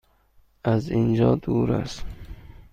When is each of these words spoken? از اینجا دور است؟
از 0.63 0.89
اینجا 0.89 1.35
دور 1.35 1.73
است؟ 1.73 2.05